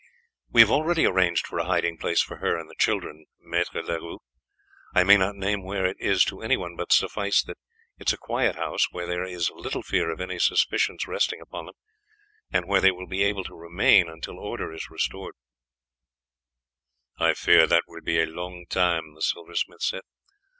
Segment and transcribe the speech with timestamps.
[0.49, 4.17] "We have already arranged for a hiding place for her and the children, Maître Leroux.
[4.95, 7.59] I may not name where it is to anyone, but suffice that
[7.99, 11.67] it is a quiet house where there is little fear of any suspicions resting upon
[11.67, 11.75] them,
[12.51, 15.35] and where they will be able to remain until order is restored."
[17.19, 20.01] "I fear that that will be a long time," the silversmith said.